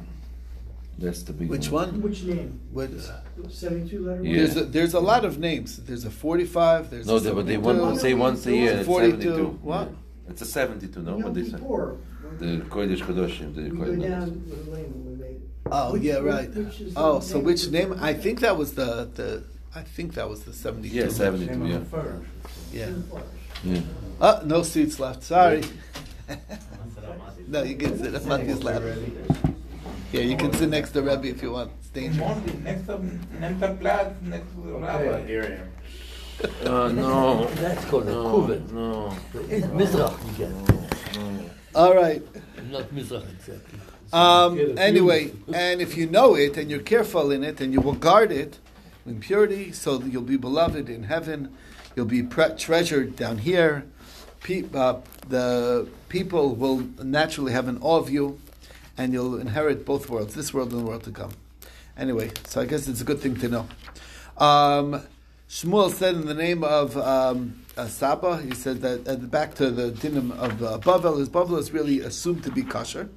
That's 0.98 1.24
the 1.24 1.34
big 1.34 1.50
which 1.50 1.70
one. 1.72 1.92
one? 1.92 2.02
Which 2.04 2.24
name? 2.24 2.60
What? 2.72 2.90
Seventy-two 3.50 4.06
letter? 4.06 4.24
Yeah. 4.24 4.38
There's 4.38 4.56
a, 4.56 4.64
there's 4.64 4.94
a 4.94 5.00
lot 5.00 5.26
of 5.26 5.38
names. 5.40 5.78
There's 5.78 6.06
a 6.06 6.10
45. 6.12 6.90
There's 6.90 7.06
No, 7.08 7.18
a 7.18 7.20
they, 7.20 7.32
but 7.32 7.46
they 7.48 7.56
72. 7.56 7.62
want 7.84 7.96
to 7.96 8.00
say 8.02 8.14
once 8.14 8.46
a 8.46 8.56
year. 8.56 8.84
42. 8.84 9.22
72. 9.22 9.60
What? 9.62 9.90
Yeah. 9.90 9.96
It's 10.28 10.42
a 10.42 10.46
72, 10.46 11.02
no? 11.02 11.18
What 11.18 11.34
they 11.34 11.44
say? 11.44 11.52
Kippur. 11.52 11.98
The 12.40 12.58
Kodesh 12.70 13.02
Kodoshim. 13.02 13.56
The 13.56 13.64
We 13.64 13.70
go 13.70 13.86
Kodesh 13.86 14.10
down 14.10 14.30
with 14.50 14.66
the 14.66 14.72
lane 14.72 15.06
when 15.06 15.20
we. 15.20 15.36
Oh 15.72 15.96
yeah, 15.96 16.18
right. 16.18 16.50
which 16.54 16.82
is 16.82 16.94
oh, 16.96 17.14
the 17.14 17.18
oh, 17.18 17.20
so 17.22 17.38
name 17.38 17.46
which 17.46 17.66
of 17.66 17.72
name? 17.72 17.98
I 18.02 18.14
think 18.14 18.40
that 18.42 18.58
was 18.58 18.74
the 18.74 19.10
the. 19.14 19.44
I 19.76 19.82
think 19.82 20.14
that 20.14 20.30
was 20.30 20.44
the 20.44 20.54
72. 20.54 20.96
Yeah, 20.96 21.10
72, 21.10 21.66
yeah. 21.66 21.80
Yeah. 22.72 22.92
Yeah. 23.64 23.82
Oh, 24.22 24.42
no 24.46 24.64
seats 24.64 25.00
left. 25.02 25.22
Sorry. 25.24 25.64
no, 27.48 27.64
you 27.64 27.76
can 27.76 27.98
sit 27.98 28.16
up 28.16 28.26
on 28.30 28.42
his 28.42 28.64
lap. 28.64 28.82
Yeah, 30.14 30.22
you 30.22 30.38
can 30.38 30.54
sit 30.54 30.70
next 30.70 30.92
to 30.92 31.02
Rebbe 31.02 31.28
if 31.28 31.42
you 31.42 31.52
want. 31.52 31.72
It's 31.80 31.90
dangerous. 31.90 32.20
Monday, 32.20 32.58
next 32.64 32.86
to 32.88 32.98
Nemta 32.98 33.80
Platz, 33.82 34.22
next 34.22 34.50
to 34.54 34.62
the 34.62 34.74
rabbi. 34.74 35.58
Uh, 36.44 36.90
no. 36.94 37.46
That's 37.56 37.86
called 37.86 38.08
a 38.08 38.12
No, 38.12 38.24
kuvit. 38.42 38.72
no. 38.72 39.18
It's 39.50 39.68
Mizrach 39.68 40.18
you 40.28 40.46
get. 40.46 41.52
All 41.74 41.96
right. 41.96 42.22
Not 42.70 42.90
Mizrach 42.94 43.30
exactly. 43.32 43.80
Um, 44.14 44.56
Get 44.56 44.64
a 44.64 44.68
few. 44.74 44.78
anyway, 44.78 45.32
and 45.54 45.82
if 45.82 45.98
you 45.98 46.08
know 46.08 46.36
it 46.36 46.58
and 46.58 46.70
you're 46.70 46.82
careful 46.82 47.32
in 47.32 47.44
it 47.44 47.60
and 47.60 47.74
you 47.74 47.82
will 47.82 47.94
guard 47.96 48.32
it 48.32 48.60
in 49.06 49.20
purity, 49.20 49.72
so 49.72 49.98
that 49.98 50.12
you'll 50.12 50.22
be 50.24 50.38
beloved 50.38 50.90
in 50.90 51.04
heaven. 51.04 51.56
You'll 51.96 52.06
be 52.06 52.24
pre- 52.24 52.56
treasured 52.58 53.16
down 53.16 53.38
here. 53.40 53.86
Pe- 54.42 54.66
uh, 54.74 54.96
the 55.30 55.88
people 56.10 56.56
will 56.56 56.84
naturally 57.04 57.52
have 57.54 57.68
an 57.68 57.78
awe 57.82 57.98
of 57.98 58.10
you, 58.10 58.40
and 58.98 59.14
you'll 59.14 59.38
inherit 59.40 59.86
both 59.86 60.10
worlds, 60.10 60.34
this 60.36 60.54
world 60.54 60.72
and 60.72 60.82
the 60.82 60.86
world 60.86 61.04
to 61.04 61.12
come. 61.12 61.32
Anyway, 61.98 62.32
so 62.46 62.62
I 62.62 62.66
guess 62.66 62.88
it's 62.88 63.02
a 63.02 63.06
good 63.06 63.20
thing 63.20 63.36
to 63.38 63.48
know. 63.48 63.68
Um, 64.38 65.02
Shmuel 65.50 65.92
said 65.92 66.16
in 66.16 66.26
the 66.26 66.34
name 66.34 66.64
of 66.64 66.98
um, 66.98 67.64
Saba, 67.88 68.42
he 68.42 68.56
said 68.56 68.82
that 68.82 69.08
uh, 69.08 69.16
back 69.16 69.54
to 69.56 69.70
the 69.70 69.92
dinim 69.92 70.32
of 70.32 70.64
uh, 70.64 70.80
Bavel, 70.80 71.20
is 71.20 71.30
Bavel 71.30 71.60
is 71.60 71.72
really 71.72 72.00
assumed 72.00 72.44
to 72.44 72.52
be 72.52 72.64
kosher 72.64 73.10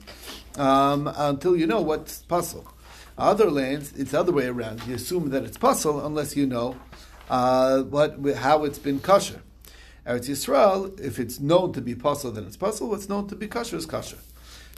um, 0.57 1.11
until 1.17 1.57
you 1.57 1.67
know 1.67 1.81
what's 1.81 2.23
pasul. 2.25 2.67
Other 3.17 3.51
lands, 3.51 3.93
it's 3.97 4.11
the 4.11 4.21
other 4.21 4.33
way 4.33 4.47
around. 4.47 4.87
You 4.87 4.95
assume 4.95 5.31
that 5.31 5.43
it's 5.45 5.57
pasul 5.57 6.05
unless 6.05 6.37
you 6.37 6.47
know 6.47 6.77
uh, 7.31 7.83
what 7.85 8.19
how 8.37 8.65
it's 8.65 8.79
been 8.79 9.01
kosher. 9.01 9.41
Eretz 10.07 10.29
Yisrael, 10.29 11.01
if 11.01 11.19
it's 11.19 11.41
known 11.41 11.73
to 11.73 11.81
be 11.81 11.95
pasul, 11.95 12.31
then 12.31 12.45
it's 12.45 12.59
pasul. 12.59 12.91
What's 12.91 13.09
known 13.09 13.27
to 13.29 13.37
be 13.37 13.49
kosher 13.49 13.77
is 13.77 13.87
kosher. 13.87 14.19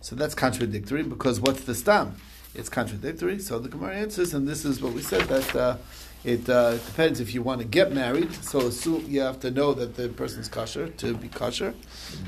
So 0.02 0.14
that's 0.14 0.36
contradictory 0.36 1.02
because 1.02 1.40
what's 1.40 1.64
the 1.64 1.74
stam? 1.74 2.14
It's 2.54 2.68
contradictory. 2.68 3.38
So 3.40 3.58
the 3.58 3.68
Gemara 3.68 3.96
answers, 3.96 4.34
and 4.34 4.46
this 4.48 4.64
is 4.64 4.80
what 4.80 4.92
we 4.92 5.02
said 5.02 5.22
that 5.28 5.56
uh, 5.56 5.76
it 6.24 6.48
uh, 6.48 6.76
depends 6.76 7.20
if 7.20 7.32
you 7.34 7.42
want 7.42 7.60
to 7.60 7.66
get 7.66 7.92
married. 7.92 8.32
So 8.44 8.60
assume 8.66 9.06
you 9.08 9.20
have 9.20 9.40
to 9.40 9.50
know 9.50 9.72
that 9.74 9.96
the 9.96 10.08
person's 10.08 10.48
kosher 10.48 10.88
to 10.88 11.14
be 11.14 11.28
kosher, 11.28 11.74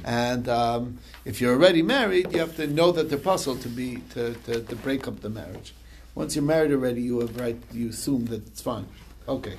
and 0.05 0.49
um, 0.49 0.99
if 1.25 1.41
you're 1.41 1.55
already 1.55 1.83
married, 1.83 2.33
you 2.33 2.39
have 2.39 2.57
to 2.57 2.67
know 2.67 2.93
that 2.93 3.09
they're 3.09 3.19
pasul 3.19 3.57
to 3.57 3.69
be 3.69 3.97
to, 4.11 4.35
to, 4.45 4.63
to 4.63 4.77
break 4.77 5.07
up 5.07 5.21
the 5.21 5.31
marriage. 5.31 5.75
Once 6.15 6.37
you're 6.37 6.45
married 6.45 6.73
already, 6.73 7.03
you 7.03 7.21
have 7.21 7.39
right. 7.39 7.57
You 7.73 7.89
assume 7.89 8.27
that 8.27 8.47
it's 8.47 8.61
fine. 8.61 8.87
Okay. 9.29 9.57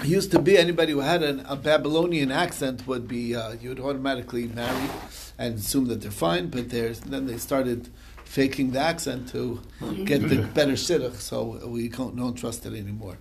It 0.00 0.06
used 0.06 0.32
to 0.32 0.38
be 0.38 0.58
anybody 0.58 0.92
who 0.92 1.00
had 1.00 1.22
an, 1.22 1.40
a 1.48 1.56
Babylonian 1.56 2.30
accent 2.30 2.86
would 2.86 3.06
be 3.08 3.34
uh, 3.34 3.52
you 3.52 3.68
would 3.70 3.80
automatically 3.80 4.48
marry 4.48 4.90
and 5.38 5.58
assume 5.58 5.86
that 5.86 6.02
they're 6.02 6.10
fine, 6.10 6.48
but 6.48 6.70
there's 6.70 7.00
then 7.00 7.26
they 7.26 7.38
started 7.38 7.90
faking 8.34 8.72
the 8.72 8.80
accent 8.80 9.28
to 9.28 9.60
get 10.04 10.20
the 10.28 10.42
better 10.58 10.72
shidduch, 10.72 11.14
so 11.30 11.68
we 11.68 11.88
don't, 11.88 12.16
don't 12.16 12.34
trust 12.34 12.66
it 12.66 12.74
anymore. 12.74 13.16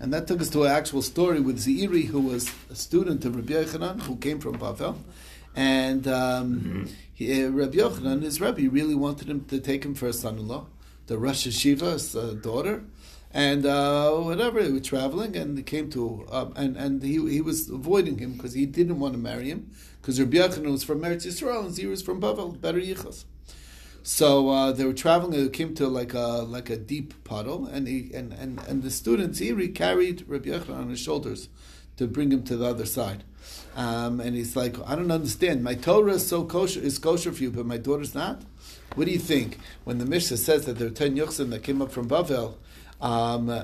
And 0.00 0.14
that 0.14 0.26
took 0.26 0.40
us 0.40 0.48
to 0.50 0.62
an 0.62 0.70
actual 0.70 1.02
story 1.02 1.40
with 1.40 1.58
Zeiri, 1.58 2.06
who 2.06 2.22
was 2.22 2.50
a 2.70 2.74
student 2.74 3.22
of 3.26 3.36
Rabbi 3.36 3.52
Yochanan, 3.52 4.00
who 4.00 4.16
came 4.16 4.38
from 4.40 4.56
Bavel. 4.56 4.96
And 5.54 6.08
um, 6.08 6.88
he, 7.12 7.44
uh, 7.44 7.50
Rabbi 7.50 7.76
Yochanan, 7.76 8.22
his 8.22 8.40
Rabbi, 8.40 8.66
really 8.68 8.94
wanted 8.94 9.28
him 9.28 9.44
to 9.44 9.60
take 9.60 9.84
him 9.84 9.94
for 9.94 10.06
a 10.06 10.14
son-in-law, 10.14 10.64
the 11.06 11.18
Rosh 11.18 11.46
Yeshiva's 11.46 12.16
uh, 12.16 12.34
daughter. 12.40 12.82
And 13.34 13.66
uh, 13.66 14.10
whatever, 14.12 14.62
they 14.62 14.72
were 14.72 14.80
traveling, 14.80 15.36
and 15.36 15.58
they 15.58 15.62
came 15.62 15.90
to, 15.90 16.26
um, 16.32 16.54
and, 16.56 16.78
and 16.78 17.02
he, 17.02 17.16
he 17.30 17.42
was 17.42 17.68
avoiding 17.68 18.16
him 18.16 18.32
because 18.36 18.54
he 18.54 18.64
didn't 18.64 18.98
want 19.00 19.12
to 19.12 19.20
marry 19.20 19.50
him, 19.50 19.70
because 20.00 20.18
Rabbi 20.18 20.38
Yochanan 20.38 20.72
was 20.72 20.82
from 20.82 21.02
Eretz 21.02 21.26
Yisrael, 21.26 21.66
and 21.66 21.74
Zeiri 21.74 21.90
was 21.90 22.00
from 22.00 22.22
Bavel, 22.22 22.58
better 22.58 22.80
yichas. 22.80 23.26
So 24.02 24.48
uh, 24.48 24.72
they 24.72 24.84
were 24.84 24.92
traveling. 24.92 25.32
They 25.32 25.48
came 25.50 25.74
to 25.74 25.86
like 25.86 26.14
a 26.14 26.42
like 26.42 26.70
a 26.70 26.76
deep 26.76 27.24
puddle, 27.24 27.66
and 27.66 27.86
he 27.86 28.10
and 28.14 28.32
and, 28.32 28.60
and 28.66 28.82
the 28.82 28.90
students 28.90 29.40
Zeiri 29.40 29.74
carried 29.74 30.24
Rabbi 30.26 30.50
Yochanan 30.50 30.76
on 30.76 30.90
his 30.90 31.00
shoulders 31.00 31.48
to 31.96 32.06
bring 32.06 32.32
him 32.32 32.42
to 32.44 32.56
the 32.56 32.66
other 32.66 32.86
side. 32.86 33.24
Um, 33.76 34.20
and 34.20 34.34
he's 34.34 34.56
like, 34.56 34.76
I 34.86 34.96
don't 34.96 35.10
understand. 35.10 35.62
My 35.62 35.74
Torah 35.74 36.14
is 36.14 36.26
so 36.26 36.44
kosher 36.44 36.80
is 36.80 36.98
kosher 36.98 37.32
for 37.32 37.42
you, 37.42 37.50
but 37.50 37.66
my 37.66 37.76
daughter's 37.76 38.14
not. 38.14 38.42
What 38.94 39.04
do 39.04 39.12
you 39.12 39.18
think 39.18 39.58
when 39.84 39.98
the 39.98 40.06
Mishnah 40.06 40.38
says 40.38 40.64
that 40.64 40.78
there 40.78 40.88
are 40.88 40.90
ten 40.90 41.16
yochsin 41.16 41.50
that 41.50 41.62
came 41.62 41.80
up 41.82 41.92
from 41.92 42.08
Bavel? 42.08 42.54
Um, 43.00 43.48
uh, 43.48 43.62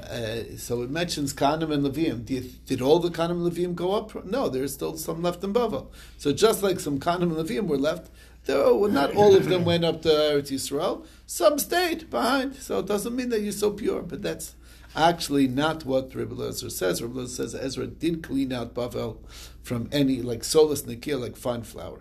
so 0.57 0.83
it 0.83 0.91
mentions 0.91 1.35
Kanim 1.35 1.71
and 1.71 1.85
Levim. 1.85 2.25
Did, 2.25 2.65
did 2.65 2.81
all 2.81 3.01
the 3.01 3.11
Kanim 3.11 3.45
and 3.45 3.53
Levim 3.53 3.75
go 3.75 3.93
up? 3.93 4.25
No, 4.25 4.49
there's 4.49 4.73
still 4.73 4.97
some 4.97 5.23
left 5.23 5.45
in 5.45 5.53
Bavel. 5.53 5.89
So 6.17 6.33
just 6.33 6.63
like 6.63 6.81
some 6.81 6.99
Kanim 6.99 7.23
and 7.25 7.33
Levim 7.33 7.67
were 7.67 7.77
left, 7.77 8.11
were- 8.55 8.89
not 8.89 9.15
all 9.15 9.35
of 9.35 9.49
them 9.49 9.65
went 9.65 9.85
up 9.85 10.03
to 10.03 10.09
Eretz 10.09 10.51
Yisrael. 10.51 11.05
Some 11.27 11.59
stayed 11.59 12.11
behind. 12.11 12.57
So 12.57 12.79
it 12.79 12.87
doesn't 12.87 13.15
mean 13.15 13.29
that 13.31 13.41
you're 13.41 13.53
so 13.53 13.71
pure, 13.71 14.03
but 14.03 14.23
that's 14.23 14.55
actually 14.95 15.47
not 15.49 15.85
what 15.85 16.15
Rebbe 16.15 16.35
Lezer 16.35 16.71
says. 16.71 17.03
Rebbe 17.03 17.21
Lezer 17.21 17.29
says 17.29 17.55
Ezra 17.55 17.87
did 17.87 18.23
clean 18.23 18.53
out 18.53 18.75
Bavel 18.75 19.19
from 19.63 19.89
any, 19.93 20.23
like 20.23 20.45
solus 20.45 20.83
nikia, 20.83 21.21
like 21.21 21.37
fine 21.37 21.63
flour. 21.63 22.01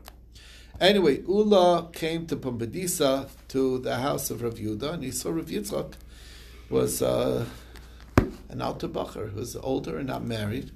Anyway, 0.80 1.22
Ula 1.22 1.90
came 1.94 2.28
to 2.28 2.36
Pumbedisa, 2.36 3.30
to 3.48 3.80
the 3.80 3.98
house 3.98 4.30
of 4.30 4.42
Rav 4.42 4.56
Yehuda, 4.56 4.96
and 4.96 5.04
he 5.04 5.12
saw 5.12 5.32
Rav 5.32 5.46
Yitzchak 5.46 5.94
was 6.70 7.02
uh, 7.02 7.46
an 8.50 8.62
alter 8.62 8.88
bacher 8.88 9.32
who 9.32 9.40
was 9.40 9.56
older 9.56 9.98
and 9.98 10.08
not 10.08 10.26
married. 10.26 10.72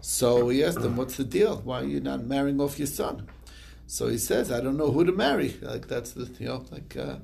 So 0.00 0.48
he 0.48 0.62
asked 0.64 0.78
him, 0.80 0.96
"What's 0.96 1.16
the 1.16 1.24
deal? 1.24 1.62
Why 1.64 1.80
are 1.80 1.84
you 1.84 2.00
not 2.00 2.24
marrying 2.24 2.60
off 2.60 2.78
your 2.78 2.88
son?" 2.88 3.28
So 3.96 4.08
he 4.08 4.16
says, 4.16 4.50
"I 4.50 4.60
don't 4.64 4.78
know 4.78 4.90
who 4.90 5.04
to 5.04 5.12
marry." 5.12 5.50
Like 5.60 5.86
that's 5.86 6.12
the 6.12 6.24
you 6.40 6.46
know 6.46 6.64
like 6.72 6.96
uh, 6.96 7.16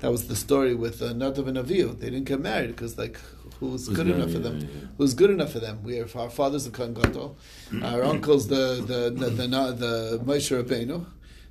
that 0.00 0.12
was 0.12 0.28
the 0.28 0.36
story 0.36 0.72
with 0.84 1.02
uh, 1.02 1.06
Nadav 1.06 1.48
and 1.48 1.56
Avihu. 1.56 1.98
They 1.98 2.08
didn't 2.10 2.26
get 2.32 2.38
married 2.40 2.68
because 2.68 2.96
like 2.96 3.18
who's, 3.58 3.88
Who's 3.88 3.96
good 3.96 4.06
married, 4.06 4.22
enough 4.22 4.32
for 4.32 4.38
them? 4.38 4.60
yeah, 4.60 4.66
yeah. 4.66 4.86
Who's 4.96 5.14
good 5.14 5.30
enough 5.30 5.50
for 5.50 5.58
them? 5.58 5.82
We 5.82 5.98
are 5.98 6.08
our 6.14 6.30
father's 6.30 6.66
the 6.66 6.70
Kohen 6.70 6.94
Gadol, 6.94 7.36
our 7.82 8.04
uncle's 8.12 8.46
the 8.46 8.64
the 8.90 9.00
the 9.10 9.28
the, 9.30 9.46
the, 9.48 9.72
the 9.84 9.92
Moshe 10.24 10.50
Rabbeinu. 10.56 11.04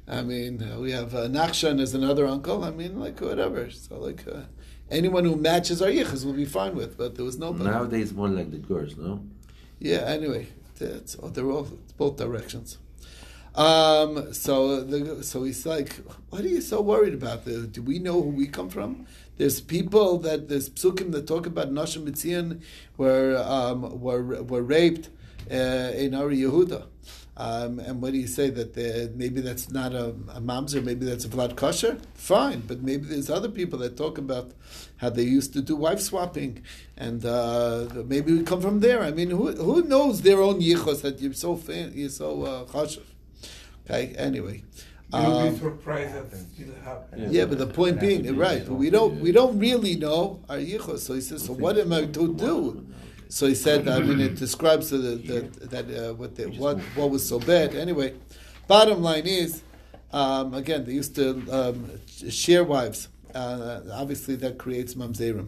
I 0.07 0.21
mean, 0.21 0.63
uh, 0.63 0.79
we 0.79 0.91
have 0.93 1.13
uh, 1.13 1.27
Nachshon 1.27 1.81
as 1.81 1.93
another 1.93 2.25
uncle. 2.25 2.63
I 2.63 2.71
mean, 2.71 3.01
like 3.01 3.19
whatever. 3.19 3.69
So 3.69 3.99
like 3.99 4.25
uh, 4.33 4.43
anyone 4.89 5.25
who 5.25 5.35
matches 5.35 5.81
our 5.81 5.89
yichus 5.89 6.23
will 6.23 6.39
be 6.45 6.45
fine 6.45 6.73
with. 6.73 6.97
But 6.97 7.15
there 7.15 7.25
was 7.25 7.37
nobody. 7.37 7.69
Nowadays, 7.69 8.13
more 8.13 8.29
like 8.29 8.51
the 8.51 8.59
girls, 8.59 8.95
no? 8.95 9.25
Yeah. 9.77 10.03
Anyway, 10.17 10.47
it's, 10.79 11.17
oh, 11.21 11.27
they're 11.27 11.51
all 11.51 11.67
it's 11.83 11.91
both 11.91 12.15
directions. 12.15 12.77
Um, 13.57 14.33
so 14.33 14.81
the, 14.83 15.23
so 15.23 15.43
he's 15.43 15.65
like, 15.65 15.95
what 16.29 16.45
are 16.45 16.47
you 16.47 16.61
so 16.61 16.79
worried 16.79 17.15
about? 17.15 17.43
Do 17.45 17.81
we 17.81 17.97
know 17.97 18.21
who 18.21 18.29
we 18.29 18.45
come 18.45 18.69
from? 18.69 19.07
There's 19.37 19.61
people 19.61 20.19
that 20.19 20.47
there's 20.47 20.69
psukim 20.69 21.11
that 21.13 21.25
talk 21.27 21.47
about 21.47 21.71
Nashim 21.71 22.07
Mitzion 22.07 22.61
were 22.97 23.35
um, 23.43 23.99
were 23.99 24.43
were 24.43 24.61
raped 24.61 25.09
uh, 25.49 25.55
in 25.55 26.13
Ari 26.13 26.37
Yehuda. 26.37 26.85
Um, 27.35 27.79
and 27.79 28.01
what 28.01 28.13
do 28.13 28.17
you 28.17 28.25
say 28.25 28.49
that 28.49 29.13
maybe 29.15 29.41
that's 29.41 29.69
not 29.69 29.93
a, 29.93 30.05
a 30.29 30.41
mamzer, 30.41 30.83
maybe 30.83 31.05
that's 31.05 31.23
a 31.25 31.29
vlad 31.29 31.55
kosher? 31.55 31.99
Fine, 32.15 32.61
but 32.61 32.81
maybe 32.81 33.05
there's 33.05 33.29
other 33.29 33.49
people 33.49 33.77
that 33.79 33.95
talk 33.95 34.17
about 34.17 34.51
how 34.97 35.11
they 35.11 35.21
used 35.23 35.53
to 35.53 35.61
do 35.61 35.75
wife 35.75 35.99
swapping, 35.99 36.63
and 36.95 37.25
uh, 37.25 37.87
maybe 38.05 38.33
we 38.33 38.43
come 38.43 38.61
from 38.61 38.79
there. 38.79 39.03
I 39.03 39.11
mean, 39.11 39.29
who 39.31 39.51
who 39.51 39.83
knows 39.83 40.21
their 40.21 40.41
own 40.41 40.61
yichos 40.61 41.01
that 41.01 41.21
you're 41.21 41.33
so 41.33 41.55
fan, 41.55 41.91
you're 41.95 42.09
so 42.09 42.43
uh, 42.43 42.65
chashuv? 42.65 43.16
Okay, 43.89 44.13
anyway. 44.17 44.63
You'll 45.13 45.21
Um, 45.21 45.53
be 45.53 45.59
surprised 45.59 46.13
that 46.15 46.25
it 46.37 46.45
still 46.53 46.73
happens. 46.83 47.33
yeah, 47.33 47.45
but 47.45 47.57
the 47.59 47.67
point 47.67 47.99
being, 48.01 48.35
right? 48.35 48.65
But 48.67 48.73
we 48.75 48.89
don't 48.89 49.21
we 49.21 49.31
don't 49.31 49.57
really 49.57 49.95
know 49.95 50.41
our 50.49 50.57
yichus. 50.57 50.99
So 50.99 51.13
he 51.13 51.21
says, 51.21 51.43
so 51.45 51.53
what 51.53 51.77
am 51.77 51.93
I 51.93 52.01
to 52.05 52.33
do? 52.33 52.85
So 53.29 53.47
he 53.47 53.55
said, 53.55 53.87
I 53.87 53.99
mean, 54.01 54.19
it 54.19 54.35
describes 54.35 54.89
the, 54.89 54.97
the, 54.97 55.67
that 55.67 55.85
uh, 56.09 56.13
what 56.15 56.35
the, 56.35 56.45
what 56.47 56.79
what 56.95 57.09
was 57.09 57.25
so 57.27 57.39
bad. 57.39 57.73
Anyway, 57.75 58.15
bottom 58.67 59.01
line 59.01 59.25
is, 59.27 59.61
um, 60.11 60.53
again, 60.53 60.83
they 60.85 60.93
used 60.93 61.15
to 61.15 61.41
um, 61.51 61.89
share 62.29 62.65
wives. 62.65 63.07
Uh, 63.33 63.81
obviously, 63.93 64.35
that 64.35 64.57
creates 64.57 64.95
mamzerim. 64.95 65.47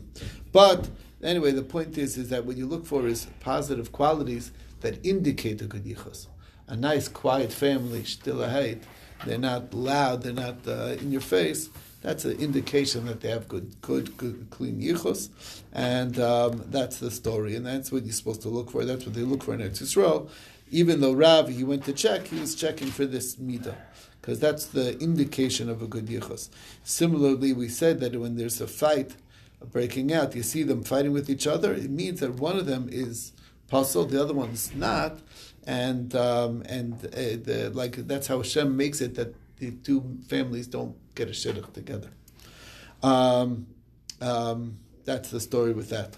But 0.54 0.90
anyway, 1.22 1.52
the 1.52 1.64
point 1.64 1.98
is, 1.98 2.18
is 2.18 2.30
that 2.30 2.46
what 2.46 2.56
you 2.56 2.66
look 2.66 2.86
for 2.86 3.08
is 3.08 3.28
positive 3.42 3.92
qualities 3.92 4.52
that 4.82 5.06
indicate 5.06 5.62
a 5.62 5.66
good 5.66 5.84
yichus. 5.84 6.28
A 6.70 6.76
nice, 6.76 7.08
quiet 7.08 7.52
family, 7.52 8.04
still 8.04 8.44
ahead. 8.44 8.86
They're 9.26 9.40
not 9.40 9.74
loud. 9.74 10.22
They're 10.22 10.34
not 10.34 10.60
uh, 10.68 10.96
in 11.02 11.12
your 11.12 11.20
face. 11.20 11.70
That's 12.02 12.26
an 12.26 12.40
indication 12.40 13.08
that 13.08 13.22
they 13.22 13.30
have 13.30 13.48
good, 13.48 13.82
good, 13.82 14.16
good 14.16 14.48
clean 14.52 14.80
yichus, 14.80 15.30
and 15.74 16.18
um, 16.20 16.64
that's 16.68 17.00
the 17.00 17.12
story. 17.12 17.56
And 17.56 17.66
that's 17.66 17.92
what 17.92 18.06
you're 18.06 18.14
supposed 18.14 18.44
to 18.44 18.50
look 18.50 18.72
for. 18.72 18.86
That's 18.86 19.06
what 19.06 19.16
they 19.16 19.22
look 19.22 19.44
for 19.44 19.54
in 19.54 19.62
Eretz 19.62 19.82
Yisrael. 19.82 20.30
Even 20.72 21.02
though 21.02 21.14
Rav, 21.14 21.50
he 21.50 21.64
went 21.64 21.84
to 21.86 21.94
check, 21.94 22.28
he 22.28 22.40
was 22.40 22.54
checking 22.56 22.90
for 22.90 23.06
this 23.06 23.36
midah, 23.38 23.76
because 24.22 24.40
that's 24.40 24.68
the 24.68 24.98
indication 25.00 25.70
of 25.70 25.82
a 25.82 25.88
good 25.88 26.06
yichus. 26.06 26.50
Similarly, 26.84 27.52
we 27.52 27.68
said 27.68 28.00
that 28.00 28.16
when 28.16 28.38
there's 28.38 28.62
a 28.62 28.68
fight 28.68 29.16
breaking 29.72 30.14
out, 30.14 30.36
you 30.36 30.44
see 30.44 30.64
them 30.64 30.84
fighting 30.84 31.12
with 31.12 31.30
each 31.30 31.48
other. 31.48 31.74
It 31.74 31.90
means 31.90 32.20
that 32.20 32.36
one 32.36 32.58
of 32.58 32.68
them 32.68 32.88
is 32.92 33.34
puzzled, 33.68 34.12
the 34.12 34.22
other 34.22 34.34
one's 34.34 34.74
not, 34.74 35.20
and 35.70 36.16
um, 36.16 36.64
and 36.66 36.94
uh, 37.06 37.38
the, 37.44 37.72
like 37.76 37.96
that's 38.08 38.26
how 38.26 38.38
Hashem 38.38 38.76
makes 38.76 39.02
it 39.02 39.14
that 39.16 39.36
the 39.58 39.70
two 39.70 40.18
families 40.28 40.66
don't 40.66 40.96
get 41.14 41.28
a 41.28 41.32
shidduch 41.32 41.72
together. 41.74 42.10
Um, 43.04 43.68
um, 44.20 44.80
that's 45.06 45.30
the 45.30 45.40
story 45.40 45.74
with 45.74 45.90
that. 45.90 46.18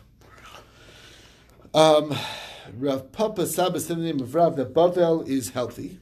Um, 1.74 2.18
Rav 2.78 3.12
Papa 3.12 3.46
Saba 3.46 3.82
said 3.82 3.98
the 3.98 4.04
name 4.04 4.22
of 4.22 4.34
Rav 4.34 4.56
that 4.56 4.74
Bavel 4.74 5.28
is 5.28 5.50
healthy. 5.50 6.00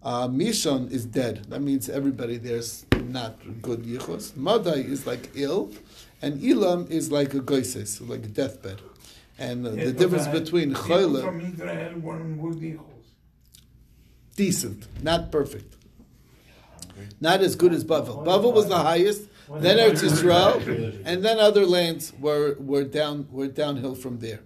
Uh, 0.00 0.28
Mishon 0.28 0.88
is 0.92 1.04
dead. 1.04 1.46
That 1.48 1.62
means 1.62 1.88
everybody 1.88 2.36
there's 2.36 2.86
not 3.06 3.36
good 3.62 3.82
yichos. 3.82 4.36
Madai 4.36 4.76
is 4.76 5.08
like 5.08 5.30
ill, 5.34 5.72
and 6.22 6.42
Elam 6.44 6.86
is 6.88 7.10
like 7.10 7.34
a 7.34 7.40
goises, 7.40 8.00
like 8.00 8.24
a 8.24 8.28
deathbed. 8.28 8.80
And 9.38 9.66
uh, 9.66 9.70
the 9.70 9.92
difference 9.92 10.28
between 10.28 10.70
people 10.70 10.84
choyle, 10.84 11.22
from 11.22 11.40
Israel 11.40 12.00
were 12.00 12.20
in 12.20 12.40
good 12.40 12.62
equals. 12.62 13.06
decent, 14.34 14.86
not 15.02 15.30
perfect. 15.30 15.76
Not 17.20 17.40
as 17.42 17.54
good 17.56 17.74
as 17.74 17.84
Bavel. 17.84 18.24
Bavel 18.24 18.54
was 18.54 18.68
the 18.68 18.78
highest, 18.78 19.28
then 19.50 19.76
Eretz 19.76 20.02
Yisrael, 20.02 21.02
and 21.04 21.22
then 21.22 21.38
other 21.38 21.66
lands 21.66 22.14
were, 22.18 22.56
were 22.58 22.84
down 22.84 23.28
were 23.30 23.48
downhill 23.48 23.94
from 23.94 24.18
there. 24.20 24.40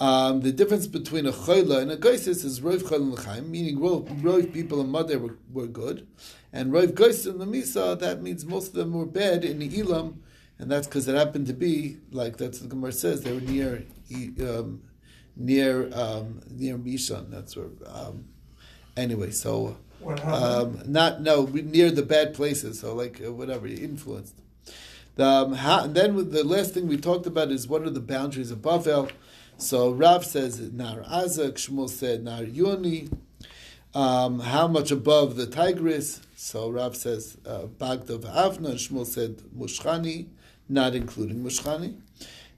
Um, 0.00 0.42
the 0.42 0.52
difference 0.52 0.86
between 0.86 1.26
a 1.26 1.32
choila 1.32 1.82
and 1.82 1.90
a 1.90 1.96
goisis 1.96 2.44
is 2.44 2.60
roiv 2.60 2.82
chol 2.82 2.96
and 2.96 3.12
l'chaim, 3.12 3.50
meaning 3.50 3.78
roiv, 3.78 4.20
roiv 4.22 4.52
people 4.52 4.80
in 4.80 4.90
Mother 4.90 5.18
were, 5.18 5.38
were 5.52 5.66
good, 5.66 6.06
and 6.52 6.72
roiv 6.72 6.92
goisis 6.92 7.28
in 7.28 7.38
the 7.38 7.46
Misa, 7.46 7.98
that 7.98 8.22
means 8.22 8.44
most 8.44 8.68
of 8.68 8.74
them 8.74 8.92
were 8.92 9.06
bad 9.06 9.44
in 9.44 9.58
the 9.58 9.80
Elam, 9.80 10.22
and 10.58 10.70
that's 10.70 10.86
because 10.86 11.08
it 11.08 11.14
happened 11.14 11.46
to 11.46 11.52
be, 11.52 11.98
like 12.10 12.36
that's 12.36 12.60
what 12.60 12.68
the 12.68 12.74
Gemara 12.74 12.92
says, 12.92 13.22
they 13.22 13.32
were 13.32 13.40
near 13.40 13.84
um, 14.40 14.82
near 15.36 15.90
um, 15.92 16.40
near 16.50 16.76
Mishan, 16.76 17.30
that's 17.30 17.56
where, 17.56 17.66
um, 17.86 18.24
anyway, 18.96 19.30
so, 19.30 19.76
um, 20.24 20.82
not, 20.86 21.20
no, 21.20 21.46
near 21.46 21.90
the 21.90 22.02
bad 22.02 22.34
places, 22.34 22.80
so 22.80 22.94
like, 22.94 23.20
uh, 23.24 23.32
whatever, 23.32 23.66
influenced. 23.66 24.34
The, 25.16 25.24
um, 25.24 25.52
how, 25.54 25.84
and 25.84 25.94
then 25.94 26.14
with 26.14 26.30
the 26.32 26.44
last 26.44 26.74
thing 26.74 26.86
we 26.86 26.96
talked 26.96 27.26
about 27.26 27.50
is 27.50 27.66
what 27.66 27.82
are 27.82 27.90
the 27.90 28.00
boundaries 28.00 28.52
of 28.52 28.58
Bavel. 28.58 29.10
So 29.56 29.90
Rav 29.90 30.24
says 30.24 30.60
Nar 30.60 31.02
Azak, 31.02 31.54
Shmuel 31.54 31.88
said 31.88 32.22
Nar 32.22 32.44
Yoni. 32.44 33.08
Um, 33.92 34.38
how 34.38 34.68
much 34.68 34.92
above 34.92 35.34
the 35.34 35.46
Tigris? 35.46 36.20
So 36.36 36.70
Rav 36.70 36.94
says 36.94 37.36
uh, 37.44 37.62
Bagdav 37.62 38.20
Avna. 38.32 38.74
Shmuel 38.74 39.04
said 39.04 39.38
Mushchani, 39.56 40.28
not 40.68 40.94
including 40.94 41.42
Mushchani. 41.42 41.96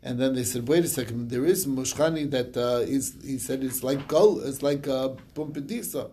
And 0.02 0.19
then 0.19 0.35
they 0.35 0.45
said, 0.45 0.67
wait 0.67 0.85
a 0.85 0.88
second, 0.88 1.31
there 1.31 1.45
is 1.45 1.67
Mushchani 1.67 2.31
that 2.31 2.57
uh, 2.57 2.81
is, 2.81 3.17
he 3.23 3.38
said 3.38 3.62
it's 3.62 3.83
like 3.83 4.09
Gol, 4.09 4.40
it's 4.40 4.62
like 4.62 4.88
uh, 4.88 5.11
Pumbedisa, 5.35 6.11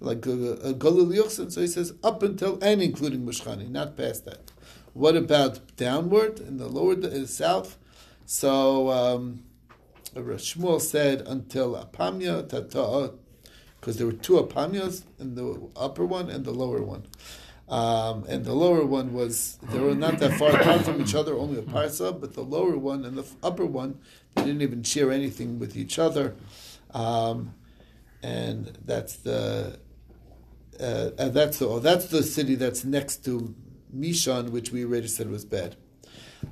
like 0.00 0.26
a 0.26 0.74
Golul 0.74 1.14
Yochsin. 1.16 1.52
So 1.52 1.60
he 1.60 1.68
says 1.68 1.94
up 2.02 2.22
until 2.22 2.58
and 2.62 2.82
including 2.82 3.24
Mushchani, 3.24 3.70
not 3.70 3.96
past 3.96 4.24
that. 4.24 4.50
What 4.92 5.16
about 5.16 5.76
downward 5.76 6.40
in 6.40 6.56
the 6.56 6.66
lower 6.66 6.94
uh, 6.94 7.26
south? 7.26 7.78
So 8.26 8.90
um, 8.90 9.44
Shmuel 10.14 10.80
said 10.80 11.22
until 11.22 11.74
Apamya 11.74 12.48
Tata, 12.48 13.12
because 13.80 13.98
there 13.98 14.06
were 14.06 14.12
two 14.12 14.34
Apamyas, 14.34 15.04
in 15.20 15.36
the 15.36 15.70
upper 15.76 16.04
one 16.04 16.28
and 16.28 16.44
the 16.44 16.50
lower 16.50 16.82
one. 16.82 17.06
Um, 17.68 18.24
and 18.28 18.44
the 18.44 18.54
lower 18.54 18.84
one 18.86 19.12
was 19.12 19.58
they 19.70 19.78
were 19.78 19.94
not 19.94 20.18
that 20.20 20.38
far 20.38 20.50
apart 20.58 20.82
from 20.82 21.00
each 21.02 21.14
other, 21.14 21.34
only 21.34 21.58
a 21.58 21.62
parsa. 21.62 22.18
But 22.18 22.32
the 22.34 22.42
lower 22.42 22.78
one 22.78 23.04
and 23.04 23.18
the 23.18 23.26
upper 23.42 23.66
one, 23.66 24.00
they 24.34 24.44
didn't 24.44 24.62
even 24.62 24.82
share 24.82 25.12
anything 25.12 25.58
with 25.58 25.76
each 25.76 25.98
other, 25.98 26.34
um, 26.94 27.54
and 28.22 28.78
that's 28.86 29.16
the 29.16 29.78
uh, 30.80 31.10
that's 31.28 31.58
the 31.58 31.68
oh, 31.68 31.78
that's 31.78 32.06
the 32.06 32.22
city 32.22 32.54
that's 32.54 32.84
next 32.84 33.24
to 33.26 33.54
Mishan, 33.94 34.50
which 34.50 34.72
we 34.72 34.84
already 34.84 35.08
said 35.08 35.30
was 35.30 35.44
bad. 35.44 35.76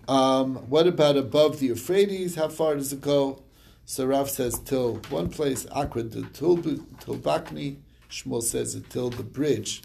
Um, 0.09 0.57
what 0.69 0.87
about 0.87 1.17
above 1.17 1.61
the 1.61 1.67
Euphrates? 1.67 2.35
How 2.35 2.49
far 2.49 2.75
does 2.75 2.93
it 2.93 3.01
go? 3.01 3.43
So 3.85 4.05
Rav 4.05 4.29
says 4.29 4.59
till 4.59 4.97
one 5.11 5.31
place, 5.31 5.67
Akra 5.75 6.03
to 6.05 6.27
till, 6.33 6.57
till 6.59 7.17
Bakni. 7.17 7.77
Shmuel 8.11 8.43
says 8.43 8.75
it 8.75 8.91
till 8.91 9.11
the 9.11 9.23
bridge. 9.23 9.83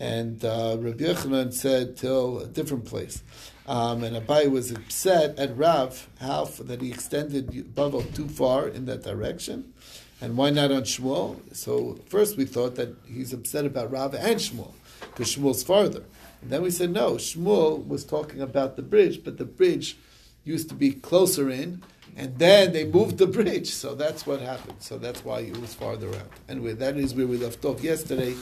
And 0.00 0.42
uh, 0.42 0.78
Rabbi 0.80 1.04
Yochanan 1.04 1.52
said 1.52 1.96
till 1.96 2.40
a 2.40 2.46
different 2.46 2.86
place. 2.86 3.22
Um, 3.66 4.02
and 4.02 4.16
Abai 4.16 4.50
was 4.50 4.72
upset 4.72 5.38
at 5.38 5.56
Rav 5.56 6.08
how 6.20 6.46
that 6.46 6.80
he 6.80 6.90
extended 6.90 7.50
Bavel 7.74 8.12
too 8.14 8.26
far 8.26 8.66
in 8.66 8.86
that 8.86 9.04
direction. 9.04 9.74
And 10.22 10.36
why 10.36 10.50
not 10.50 10.72
on 10.72 10.82
Shmuel? 10.82 11.54
So 11.54 12.00
first 12.08 12.36
we 12.36 12.46
thought 12.46 12.76
that 12.76 12.96
he's 13.06 13.32
upset 13.32 13.66
about 13.66 13.92
Rav 13.92 14.14
and 14.14 14.40
Shmuel, 14.40 14.72
because 15.00 15.36
Shmuel's 15.36 15.62
farther. 15.62 16.02
And 16.40 16.50
then 16.50 16.62
we 16.62 16.70
said 16.70 16.90
no, 16.90 17.12
Shmuel 17.12 17.86
was 17.86 18.04
talking 18.04 18.40
about 18.40 18.76
the 18.76 18.82
bridge, 18.82 19.22
but 19.22 19.36
the 19.36 19.44
bridge 19.44 19.98
used 20.44 20.68
to 20.70 20.74
be 20.74 20.92
closer 20.92 21.50
in, 21.50 21.82
and 22.16 22.38
then 22.38 22.72
they 22.72 22.84
moved 22.84 23.18
the 23.18 23.26
bridge. 23.26 23.70
So 23.70 23.94
that's 23.94 24.26
what 24.26 24.40
happened. 24.40 24.78
So 24.80 24.98
that's 24.98 25.24
why 25.24 25.40
it 25.40 25.58
was 25.58 25.74
farther 25.74 26.08
out. 26.08 26.32
Anyway, 26.48 26.72
that 26.72 26.96
is 26.96 27.14
where 27.14 27.26
we 27.26 27.36
left 27.36 27.64
off 27.64 27.82
yesterday. 27.82 28.34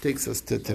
Takes 0.00 0.26
us 0.26 0.40
to 0.42 0.58
today. 0.58 0.70